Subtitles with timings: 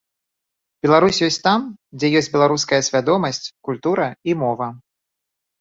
[0.85, 1.59] Беларусь ёсць там,
[1.99, 4.67] дзе ёсць беларуская свядомасць, культура і мова.